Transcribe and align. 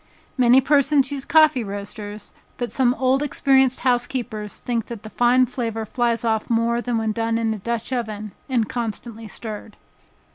Many 0.35 0.61
persons 0.61 1.11
use 1.11 1.25
coffee 1.25 1.63
roasters, 1.63 2.33
but 2.57 2.71
some 2.71 2.95
old 2.95 3.21
experienced 3.21 3.81
housekeepers 3.81 4.57
think 4.57 4.87
that 4.87 5.03
the 5.03 5.11
fine 5.11 5.45
flavor 5.45 5.85
flies 5.85 6.25
off 6.25 6.49
more 6.49 6.81
than 6.81 6.97
when 6.97 7.11
done 7.11 7.37
in 7.37 7.53
a 7.53 7.59
dutch 7.59 7.93
oven, 7.93 8.33
and 8.49 8.67
constantly 8.67 9.27
stirred. 9.27 9.77